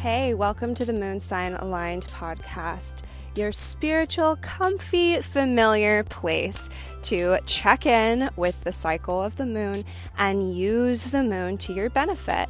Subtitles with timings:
[0.00, 3.02] Hey, welcome to the Moon Sign Aligned podcast,
[3.34, 6.70] your spiritual, comfy, familiar place
[7.02, 9.84] to check in with the cycle of the moon
[10.16, 12.48] and use the moon to your benefit.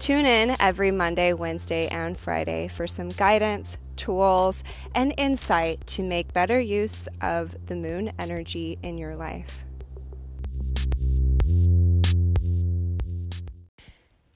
[0.00, 6.32] Tune in every Monday, Wednesday, and Friday for some guidance, tools, and insight to make
[6.32, 9.62] better use of the moon energy in your life.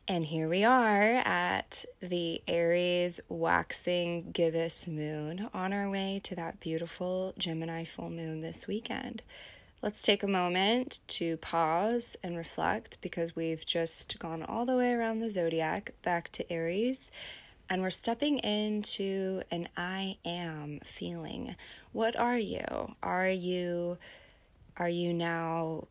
[0.08, 6.58] And here we are at the Aries waxing gibbous moon on our way to that
[6.58, 9.22] beautiful Gemini full moon this weekend.
[9.80, 14.92] Let's take a moment to pause and reflect because we've just gone all the way
[14.92, 17.10] around the zodiac back to Aries
[17.70, 21.54] and we're stepping into an I am feeling.
[21.92, 22.96] What are you?
[23.02, 23.98] Are you
[24.76, 25.86] are you now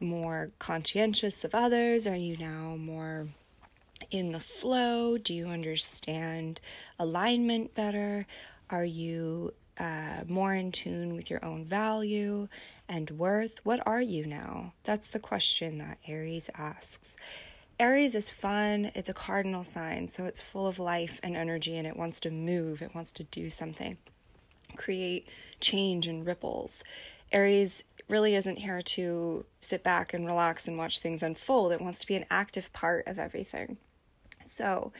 [0.00, 2.06] more conscientious of others?
[2.06, 3.28] Are you now more
[4.10, 5.18] in the flow?
[5.18, 6.60] Do you understand
[6.98, 8.26] alignment better?
[8.70, 12.48] Are you uh, more in tune with your own value
[12.88, 13.54] and worth?
[13.64, 14.72] What are you now?
[14.84, 17.16] That's the question that Aries asks.
[17.80, 21.86] Aries is fun, it's a cardinal sign, so it's full of life and energy and
[21.86, 23.98] it wants to move, it wants to do something,
[24.76, 25.28] create
[25.60, 26.82] change and ripples.
[27.30, 31.72] Aries really isn't here to sit back and relax and watch things unfold.
[31.72, 33.76] It wants to be an active part of everything.
[34.44, 34.92] So,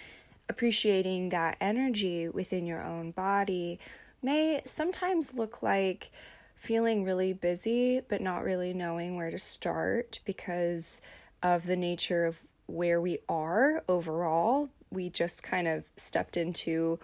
[0.48, 3.78] appreciating that energy within your own body
[4.22, 6.10] may sometimes look like
[6.56, 11.00] feeling really busy but not really knowing where to start because
[11.42, 14.68] of the nature of where we are overall.
[14.90, 16.98] We just kind of stepped into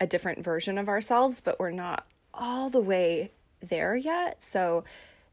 [0.00, 4.42] a different version of ourselves, but we're not all the way there yet.
[4.42, 4.84] So,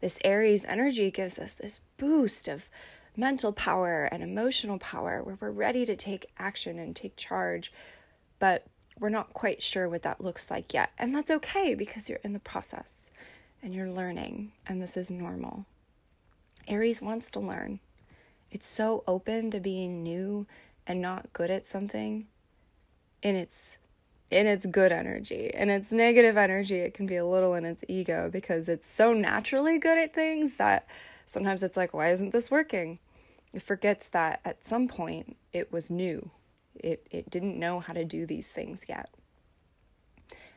[0.06, 2.70] this Aries energy gives us this boost of
[3.18, 7.74] mental power and emotional power where we're ready to take action and take charge,
[8.38, 8.68] but
[9.00, 10.92] we're not quite sure what that looks like yet.
[11.00, 13.10] And that's okay because you're in the process
[13.64, 15.66] and you're learning, and this is normal.
[16.68, 17.80] Aries wants to learn.
[18.52, 20.46] It's so open to being new
[20.86, 22.28] and not good at something
[23.24, 23.80] in its
[24.32, 25.52] in its good energy.
[25.54, 29.14] In its negative energy, it can be a little in its ego because it's so
[29.14, 30.88] naturally good at things that
[31.26, 33.00] sometimes it's like, why isn't this working?
[33.54, 36.32] It forgets that at some point it was new.
[36.76, 39.10] It, it didn't know how to do these things yet.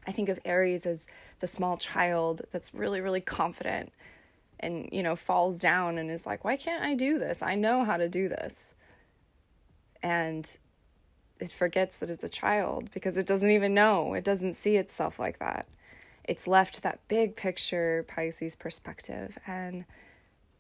[0.07, 1.07] I think of Aries as
[1.41, 3.93] the small child that's really, really confident
[4.59, 7.43] and, you know, falls down and is like, why can't I do this?
[7.43, 8.75] I know how to do this.
[10.03, 10.57] And
[11.41, 14.15] it forgets that it's a child because it doesn't even know.
[14.15, 15.67] It doesn't see itself like that.
[16.25, 19.85] It's left that big picture Pisces perspective and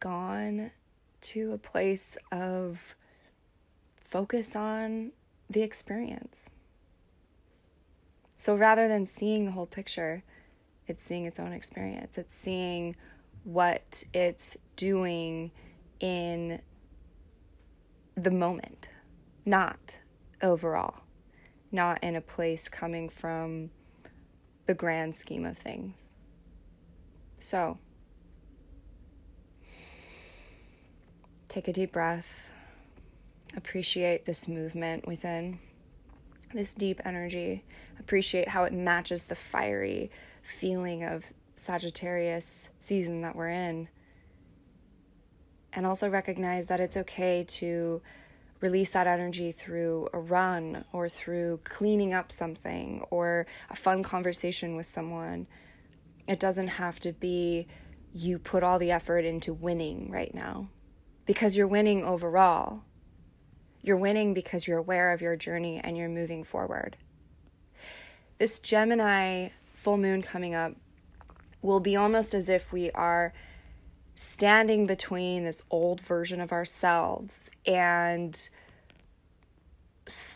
[0.00, 0.70] gone
[1.20, 2.94] to a place of
[4.04, 5.12] focus on
[5.50, 6.50] the experience.
[8.38, 10.22] So rather than seeing the whole picture,
[10.86, 12.16] it's seeing its own experience.
[12.16, 12.96] It's seeing
[13.44, 15.50] what it's doing
[16.00, 16.60] in
[18.14, 18.88] the moment,
[19.44, 19.98] not
[20.42, 21.00] overall,
[21.72, 23.70] not in a place coming from
[24.66, 26.10] the grand scheme of things.
[27.38, 27.78] So,
[31.48, 32.50] Take a deep breath.
[33.56, 35.58] Appreciate this movement within,
[36.52, 37.64] this deep energy.
[37.98, 40.10] Appreciate how it matches the fiery
[40.42, 41.24] feeling of
[41.56, 43.88] Sagittarius season that we're in.
[45.72, 48.02] And also recognize that it's okay to
[48.60, 54.76] release that energy through a run or through cleaning up something or a fun conversation
[54.76, 55.46] with someone.
[56.26, 57.66] It doesn't have to be
[58.12, 60.68] you put all the effort into winning right now
[61.26, 62.82] because you're winning overall.
[63.82, 66.96] You're winning because you're aware of your journey and you're moving forward.
[68.38, 70.74] This Gemini full moon coming up
[71.62, 73.32] will be almost as if we are
[74.20, 78.48] standing between this old version of ourselves and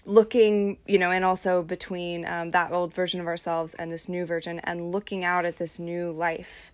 [0.06, 4.24] looking, you know, and also between um, that old version of ourselves and this new
[4.24, 6.70] version and looking out at this new life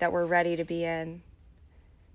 [0.00, 1.22] that we're ready to be in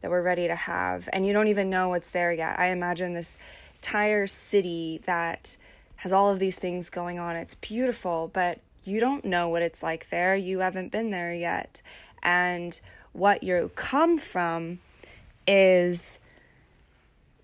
[0.02, 1.10] that we're ready to have.
[1.12, 2.60] And you don't even know what's there yet.
[2.60, 3.40] I imagine this
[3.78, 5.58] entire city that
[5.98, 7.36] has all of these things going on.
[7.36, 10.36] It's beautiful, but you don't know what it's like there.
[10.36, 11.82] You haven't been there yet.
[12.22, 12.80] And
[13.14, 14.80] what you come from
[15.48, 16.20] is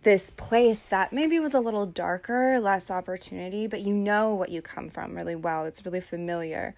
[0.03, 4.61] this place that maybe was a little darker, less opportunity, but you know what you
[4.61, 5.65] come from really well.
[5.65, 6.75] It's really familiar.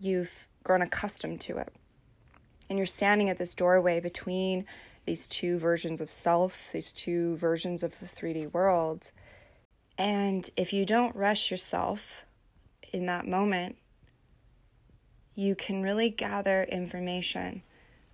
[0.00, 1.72] You've grown accustomed to it.
[2.68, 4.66] And you're standing at this doorway between
[5.06, 9.12] these two versions of self, these two versions of the 3D world.
[9.96, 12.24] And if you don't rush yourself
[12.92, 13.76] in that moment,
[15.34, 17.62] you can really gather information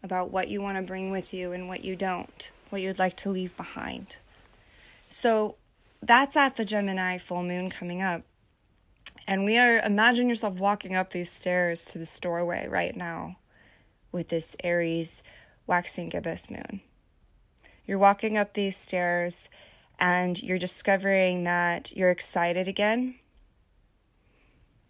[0.07, 3.17] about what you want to bring with you and what you don't, what you'd like
[3.19, 4.17] to leave behind.
[5.09, 5.57] So
[6.01, 8.23] that's at the Gemini full moon coming up.
[9.27, 13.37] And we are, imagine yourself walking up these stairs to the doorway right now
[14.13, 15.23] with this Aries
[15.67, 16.81] waxing gibbous moon.
[17.87, 19.49] You're walking up these stairs
[19.99, 23.17] and you're discovering that you're excited again.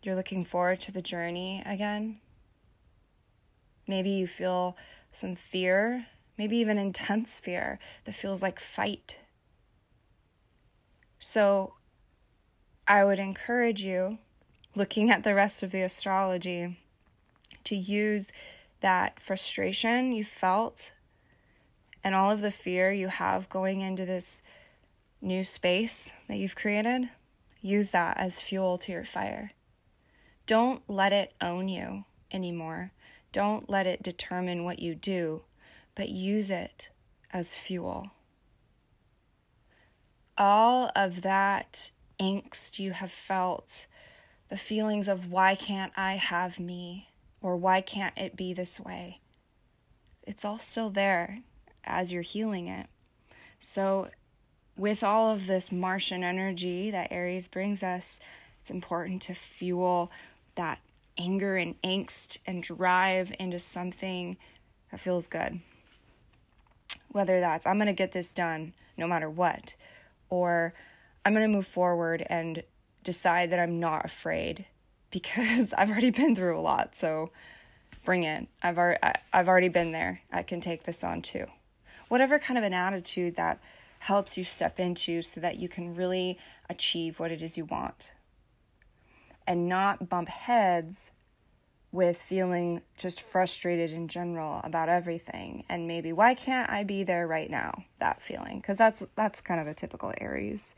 [0.03, 2.19] You're looking forward to the journey again.
[3.87, 4.77] Maybe you feel
[5.17, 9.19] some fear, maybe even intense fear that feels like fight.
[11.19, 11.75] So
[12.87, 14.19] I would encourage you,
[14.75, 16.79] looking at the rest of the astrology,
[17.65, 18.31] to use
[18.81, 20.93] that frustration you felt
[22.05, 24.41] and all of the fear you have going into this
[25.21, 27.09] new space that you've created,
[27.61, 29.53] use that as fuel to your fire.
[30.47, 32.93] Don't let it own you anymore.
[33.37, 35.43] Don't let it determine what you do,
[35.95, 36.89] but use it
[37.35, 38.13] as fuel.
[40.39, 43.87] All of that angst you have felt,
[44.49, 47.11] the feelings of why can't I have me,
[47.43, 49.21] or why can't it be this way,
[50.23, 51.41] it's all still there
[51.85, 52.87] as you're healing it.
[53.61, 54.09] So,
[54.79, 58.19] with all of this Martian energy that Aries brings us,
[58.63, 60.11] it's important to fuel
[60.55, 60.79] that
[61.19, 64.37] anger and angst and drive into something
[64.91, 65.61] that feels good.
[67.11, 69.75] Whether that's, I'm going to get this done no matter what,
[70.31, 70.75] or
[71.25, 72.63] I'm going to move forward and
[73.05, 74.67] decide that I'm not afraid
[75.11, 76.97] because I've already been through a lot.
[76.97, 77.31] So
[78.05, 78.49] bring it.
[78.63, 79.01] I've already,
[79.33, 80.21] I've already been there.
[80.31, 81.47] I can take this on too.
[82.09, 83.59] Whatever kind of an attitude that
[84.01, 88.13] helps you step into so that you can really achieve what it is you want
[89.47, 91.13] and not bump heads
[91.93, 95.65] with feeling just frustrated in general about everything.
[95.69, 97.85] And maybe why can't I be there right now?
[98.01, 98.61] That feeling.
[98.61, 100.75] Because that's that's kind of a typical Aries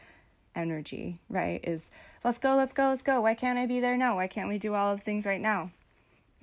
[0.55, 1.61] energy right?
[1.65, 1.91] Is
[2.25, 3.21] let's go let's go let's go.
[3.21, 4.17] Why can't I be there now?
[4.17, 5.71] Why can't we do all of things right now?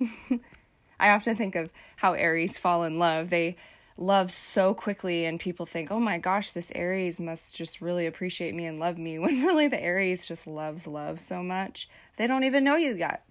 [0.98, 3.30] I often think of how Aries fall in love.
[3.30, 3.56] They
[3.98, 8.54] love so quickly and people think oh my gosh this Aries must just really appreciate
[8.54, 12.44] me and love me when really the Aries just loves love so much they don't
[12.44, 13.26] even know you yet.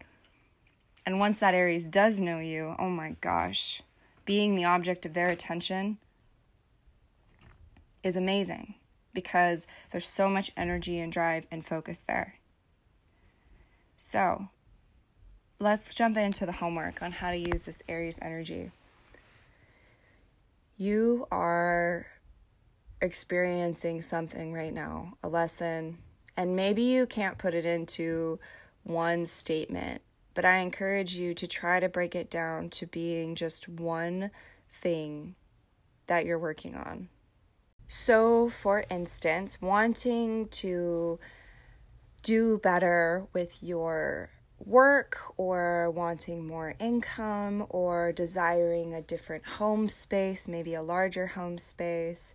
[1.06, 3.82] And once that Aries does know you, oh my gosh,
[4.26, 5.98] being the object of their attention
[8.04, 8.76] is amazing
[9.14, 12.36] because there's so much energy and drive and focus there.
[13.98, 14.50] So,
[15.60, 18.72] let's jump into the homework on how to use this Aries energy.
[20.78, 22.06] You are
[23.02, 26.00] experiencing something right now, a lesson,
[26.36, 28.40] and maybe you can't put it into
[28.84, 30.02] one statement,
[30.34, 34.32] but I encourage you to try to break it down to being just one
[34.82, 35.36] thing
[36.08, 37.08] that you're working on.
[37.88, 41.20] So, for instance, wanting to
[42.22, 44.30] do better with your
[44.64, 51.58] work or wanting more income or desiring a different home space, maybe a larger home
[51.58, 52.34] space,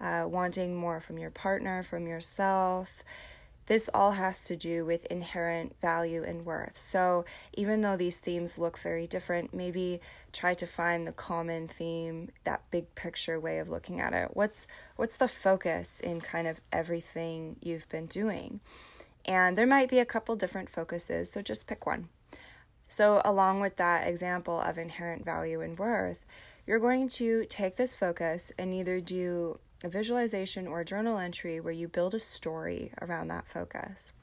[0.00, 3.02] uh, wanting more from your partner, from yourself,
[3.68, 6.78] this all has to do with inherent value and worth.
[6.78, 10.00] So, even though these themes look very different, maybe
[10.32, 14.30] try to find the common theme, that big picture way of looking at it.
[14.32, 14.66] What's
[14.96, 18.60] what's the focus in kind of everything you've been doing?
[19.28, 22.08] And there might be a couple different focuses, so just pick one.
[22.88, 26.24] So, along with that example of inherent value and worth,
[26.66, 31.60] you're going to take this focus and either do a visualization or a journal entry
[31.60, 34.14] where you build a story around that focus.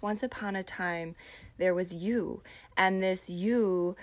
[0.00, 1.14] Once upon a time,
[1.58, 2.42] there was you,
[2.76, 3.94] and this you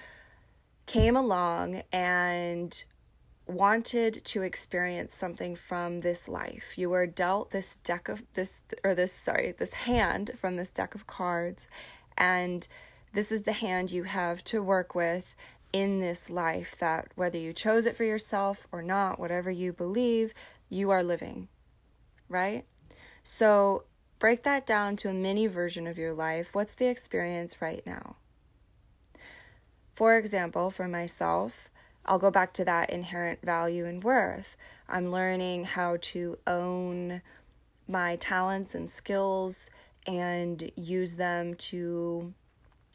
[0.86, 2.86] came along and
[3.50, 6.78] wanted to experience something from this life.
[6.78, 10.94] You were dealt this deck of this or this sorry, this hand from this deck
[10.94, 11.68] of cards
[12.18, 12.68] and
[13.14, 15.36] this is the hand you have to work with
[15.74, 20.34] in this life that whether you chose it for yourself or not, whatever you believe,
[20.70, 21.48] you are living,
[22.28, 22.66] right?
[23.24, 23.84] So
[24.20, 26.54] break that down to a mini version of your life.
[26.54, 28.16] What's the experience right now?
[29.94, 31.70] For example, for myself,
[32.06, 34.56] I'll go back to that inherent value and worth.
[34.88, 37.22] I'm learning how to own
[37.88, 39.70] my talents and skills
[40.08, 42.34] and use them to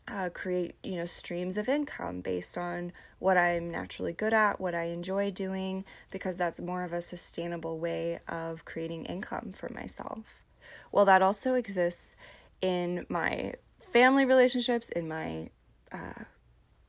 [0.07, 4.75] uh, create you know streams of income based on what I'm naturally good at, what
[4.75, 10.45] I enjoy doing, because that's more of a sustainable way of creating income for myself.
[10.93, 12.17] Well, that also exists
[12.61, 13.55] in my
[13.91, 15.49] family relationships, in my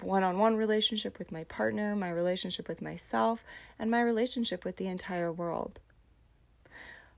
[0.06, 3.44] one on one relationship with my partner, my relationship with myself,
[3.80, 5.80] and my relationship with the entire world.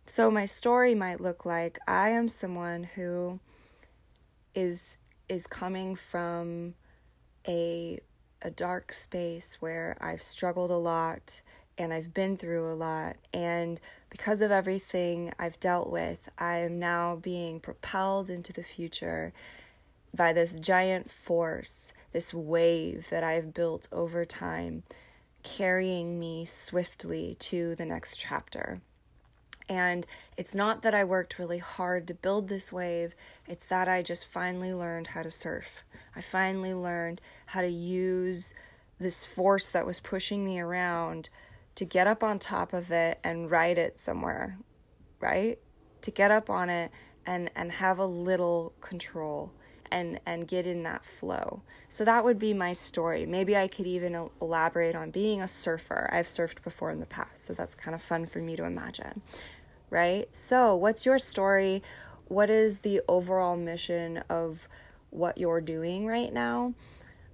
[0.06, 3.40] So, my story might look like I am someone who
[4.56, 4.98] is
[5.30, 6.76] is coming from
[7.48, 8.00] a
[8.42, 11.42] a dark space where I've struggled a lot
[11.78, 13.80] and I've been through a lot and
[14.10, 19.34] because of everything I've dealt with, I am now being propelled into the future
[20.14, 24.84] by this giant force, this wave that I've built over time,
[25.44, 28.82] carrying me swiftly to the next chapter.
[29.70, 33.14] And it's not that I worked really hard to build this wave,
[33.48, 35.84] it's that I just finally learned how to surf.
[36.16, 38.54] I finally learned how to use
[39.00, 41.30] this force that was pushing me around
[41.76, 44.58] to get up on top of it and ride it somewhere,
[45.20, 45.60] right?
[46.02, 46.92] To get up on it
[47.26, 49.52] and, and have a little control
[49.92, 51.62] and and get in that flow.
[51.90, 53.26] So that would be my story.
[53.26, 56.10] Maybe I could even elaborate on being a surfer.
[56.12, 59.22] I've surfed before in the past, so that's kind of fun for me to imagine.
[59.90, 60.28] Right?
[60.36, 61.82] So, what's your story?
[62.28, 64.68] What is the overall mission of
[65.12, 66.74] what you're doing right now?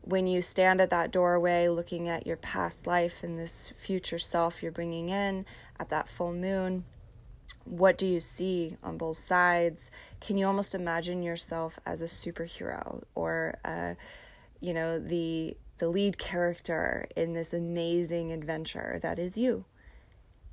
[0.01, 4.61] When you stand at that doorway looking at your past life and this future self
[4.61, 5.45] you're bringing in
[5.79, 6.83] at that full moon,
[7.65, 9.89] what do you see on both sides?
[10.19, 13.95] Can you almost imagine yourself as a superhero or, uh,
[14.59, 19.65] you know, the the lead character in this amazing adventure that is you?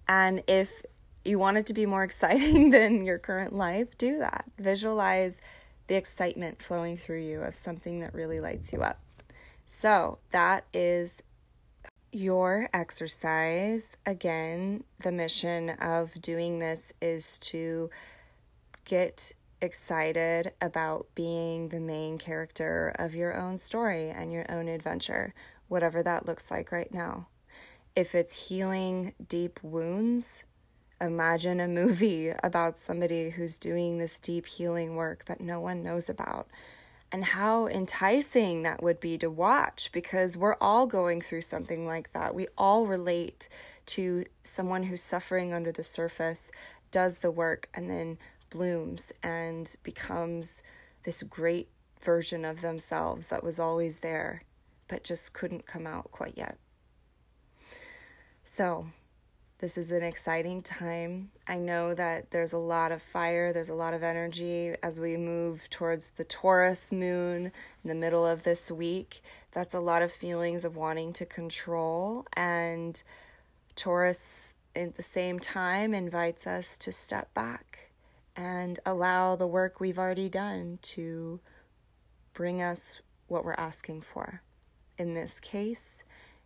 [0.08, 0.82] And if
[1.24, 4.44] you want it to be more exciting than your current life, do that.
[4.58, 5.40] Visualize
[5.86, 9.00] the excitement flowing through you of something that really lights you up.
[9.66, 11.22] So, that is
[12.12, 17.90] your exercise, again, the mission of doing this is to
[18.84, 25.34] get excited about being the main character of your own story and your own adventure,
[25.68, 27.28] whatever that looks like right now.
[27.94, 30.44] If it's healing deep wounds,
[31.00, 36.08] imagine a movie about somebody who's doing this deep healing work that no one knows
[36.08, 36.48] about
[37.12, 42.12] and how enticing that would be to watch because we're all going through something like
[42.12, 42.34] that.
[42.34, 43.48] We all relate
[43.86, 46.52] to someone who's suffering under the surface,
[46.90, 48.18] does the work, and then
[48.50, 50.62] blooms and becomes
[51.04, 51.68] this great
[52.00, 54.42] version of themselves that was always there
[54.90, 56.58] but just couldn't come out quite yet.
[58.42, 58.88] So,
[59.60, 61.30] this is an exciting time.
[61.46, 65.18] I know that there's a lot of fire, there's a lot of energy as we
[65.18, 67.52] move towards the Taurus moon
[67.84, 69.20] in the middle of this week.
[69.52, 72.26] That's a lot of feelings of wanting to control.
[72.32, 73.02] And
[73.76, 77.90] Taurus, at the same time, invites us to step back
[78.34, 81.38] and allow the work we've already done to
[82.32, 84.40] bring us what we're asking for.
[84.96, 86.02] In this case,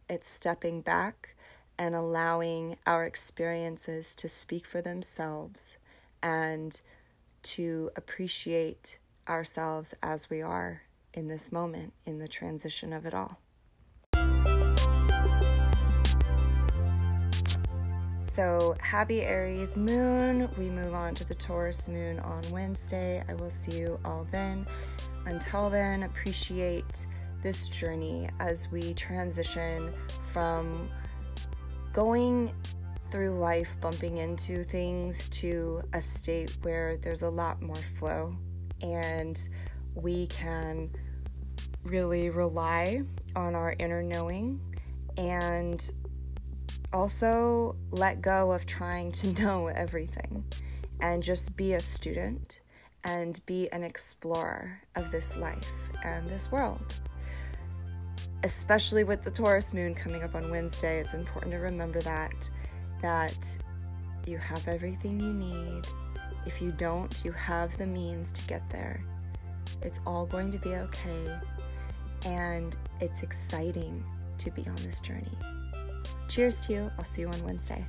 [0.09, 1.37] it's stepping back
[1.79, 5.79] and allowing our experiences to speak for themselves
[6.23, 6.81] and
[7.43, 13.39] to appreciate ourselves as we are in this moment, in the transition of it all.
[18.23, 20.51] So, happy Aries moon.
[20.59, 23.23] We move on to the Taurus moon on Wednesday.
[23.29, 24.67] I will see you all then.
[25.27, 27.07] Until then, appreciate
[27.43, 29.93] this journey as we transition
[30.33, 30.91] from
[31.95, 32.53] going
[33.11, 38.35] through life bumping into things to a state where there's a lot more flow
[38.83, 39.49] and
[39.95, 40.91] we can
[41.85, 43.01] really rely
[43.37, 44.61] on our inner knowing
[45.17, 45.93] and
[46.93, 50.45] also let go of trying to know everything
[51.01, 52.61] and just be a student
[53.05, 55.71] and be an explorer of this life
[56.03, 56.83] and this world
[58.45, 62.49] especially with the Taurus moon coming up on Wednesday, it's important to remember that
[63.01, 63.59] that
[64.27, 65.83] you have everything you need.
[66.47, 69.03] If you don't, you have the means to get there.
[69.83, 71.39] It's all going to be okay.
[72.27, 74.05] And it's exciting
[74.39, 75.39] to be on this journey.
[76.29, 76.91] Cheers to you.
[76.99, 77.85] I'll see you on Wednesday.